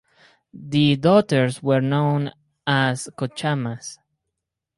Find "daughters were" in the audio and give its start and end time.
0.95-1.79